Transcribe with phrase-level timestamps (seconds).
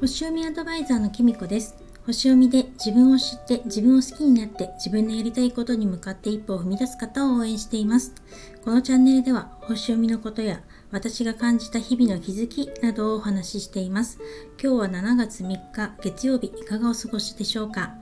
[0.00, 1.76] 星読みアドバイザーのきみこです。
[2.06, 8.14] 星読みで自分を知って自分を好きになって自分のやりたいことに向かって一歩を踏み出す方を応援しています。
[8.64, 10.60] このチャンネルでは星読みのことや
[10.92, 14.18] 私が感じた日々の気づきなどをお話ししています。
[14.62, 17.94] 今日は7月3日月曜日いかがお過ごしでしょうか。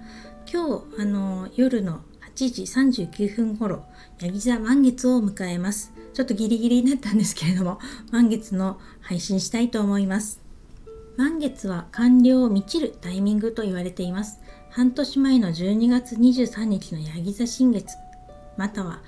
[0.52, 2.02] 今日あの夜の
[2.34, 2.62] 8時
[3.06, 3.84] 39分頃
[4.20, 5.92] ヤギ座満月を迎えます。
[6.12, 7.78] ちょっとギリギリになったんですけれども
[8.10, 10.40] 満月の配信したいと思います。
[11.16, 14.40] 満月は完了を満ちるタイミングと言われています。
[14.70, 17.94] 半年前の12月23日のヤギ座新月
[18.56, 19.00] または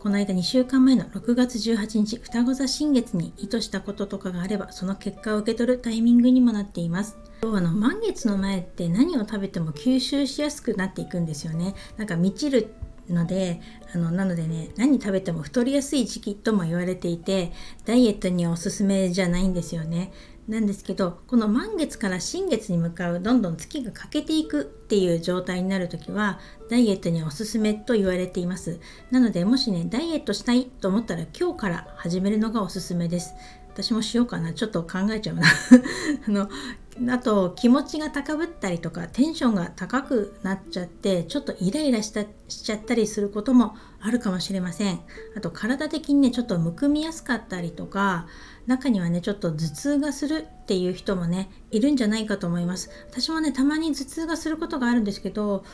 [0.00, 7.16] この間2週間前の6月18日双子座新月に意図したこととかがあればその結果を受け取るタイミングにもなっています。
[7.40, 11.76] 今日あの満月の前って何を食べても吸収しやすくなっていくんですよね。
[11.96, 12.74] なんか満ちる
[13.08, 13.60] ので
[13.94, 17.52] あのなのでね何食べても太りやすい時期とも言われていて
[17.84, 20.12] ダイエットにはおすすめじゃないんですよね。
[20.48, 28.80] なんですけどこの満月から新月に向かうどんどん月が欠けていくっていう状態になる時はダイエットにはおすすめと言われています。
[29.10, 33.34] なのでもしねダイエットしたいと思ったら今日から始めるのがおすすめです。
[33.72, 34.52] 私もしようかな。
[34.52, 35.44] ちょっと考えちゃうな。
[36.26, 36.48] あの
[37.08, 45.00] あと気持ちが高ぶったりとかテンションが高くなっちゃってちょっとイライラしたしちゃったりすることもあるかもしれません。
[45.34, 48.26] あと体的にねちょっとむくみやすかったりとか
[48.66, 52.90] 中にはねちょっと頭痛がするっていう人もねいるんじゃないかと思います。
[53.10, 55.64] 私もねたまに頭痛がすることがあるんですけど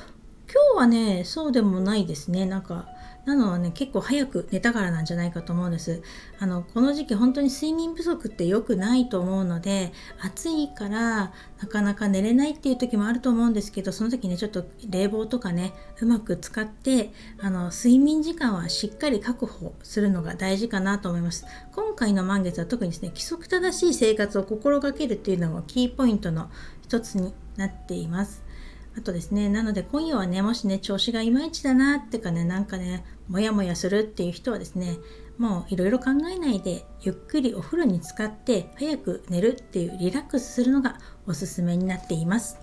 [0.50, 2.46] 今日はねそうでもないですね。
[2.46, 2.86] なんか
[3.26, 6.02] なのはね結構早く寝たからなんじゃないかと思うんです。
[6.38, 21.44] あのこの時期本当に睡眠不足って良くないと思うので暑いからなかなか寝れないっていう時もあると思うんですけどその時ねちょっと冷房とかねうまく使ってあの睡眠時間はしっかり確保するのが大事かなと思います。
[21.74, 28.47] 今回の満月は特にですね規則正しい生活を心がけるっていうのもキーポイントの一つになっています。
[28.98, 34.96] あとですね、なので今夜はね、もしね、調子がいまいちだなってかね、なんかね、モヤモヤするっていう人はですね、
[35.38, 42.58] もういろいろ考えないで、ゆっくりお風呂に浸かって早く寝るっていうリラックスするのがおすすめになっています。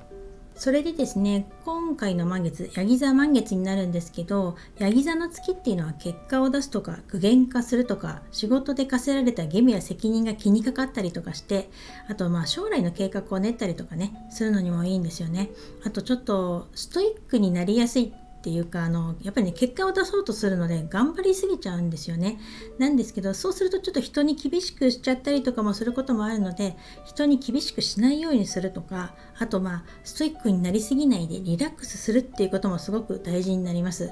[0.56, 1.50] それでですね
[1.85, 11.69] 今回の満月ヤギ座満月になるんですけどヤギ座の月っていうのは結果を出すとか具現化するとか仕事で課せられた義務や責任が気にかかったりとかして
[12.09, 15.51] あとまあ将来の計画を練ったりとかねするのにもいいんですよね。
[15.85, 18.12] あとちょっとストイックになりやすい
[18.46, 22.40] っていうかあのやっぱりね結果を出そうとするので頑張りすぎちゃうんですよね。
[22.78, 34.12] なんですけどそうするとちょっと人に厳しくしちゃったりとかもすることもあるので人に厳しくしないようにするとかあとまあストイックになりすぎないでリラックスするっていうこともすごく大事になります。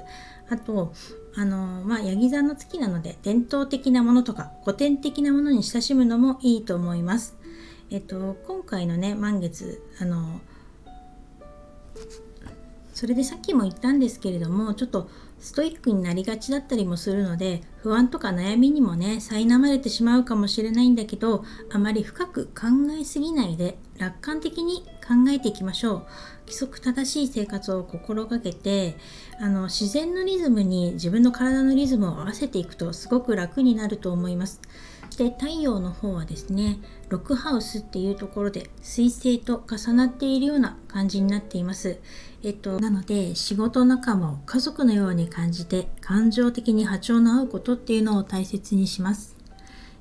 [0.50, 0.92] あと
[1.36, 7.36] あのまあヤギ座の月なので伝統的なものとか古典的なものに親しむのもいいと思います。
[7.90, 10.40] えっと今回のね満月あの
[12.94, 15.10] それでさっきも言ったんですけれどもちょっと
[15.40, 22.68] ストイックになりがちだったりもするので不安とか悩みにもね苛まれてしまうかもしれないんだけどあまり深く考
[22.98, 26.06] えすぎないで楽観的に考えていきましょう。
[26.46, 28.96] 規則正しい生活を心がけて
[29.40, 34.60] あの自然のリズムに自分の体のリズムを合わせていくとすごく楽になると思います。
[35.16, 41.98] で太陽の方はですねロックハウスっていうところで水星と重なっているような感じになっています。
[42.42, 49.36] えっとなので仕事仲間を家族のように感じて感情的に波長の合うことっていうのを大切にします。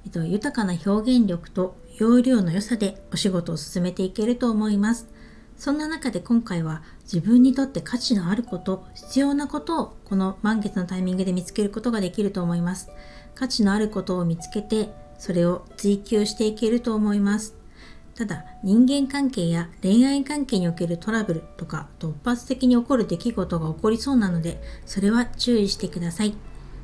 [0.05, 5.07] えっと豊かな表現力と容量の良さでお仕事を進めていけると思います。
[5.57, 12.89] そんな中で今回は自分にとって価値のあること必要なことをこの満月のタイミングで見つけることができると思います。
[13.35, 17.55] 価値のあることを見つけてそれを追求していけると思います。
[18.15, 26.35] ただ人間関係や恋愛関係におけるトラブルとか突発的に起こる出来事が起こりそうなのでそれは注意してください。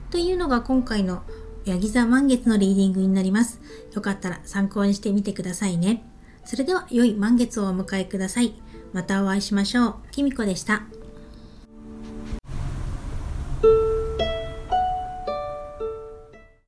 [0.09, 1.21] というのが今回の
[1.65, 3.59] ヤギ座満月のリーディングになります。
[3.93, 6.03] よかったら参考にしてみてくださいね。
[6.45, 8.53] それでは良い満月をお迎えください。
[8.91, 9.95] またお会いしましょう。
[10.11, 10.98] きみこでした。